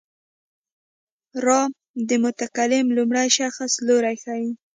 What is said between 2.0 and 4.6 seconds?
د متکلم لومړی شخص لوری ښيي.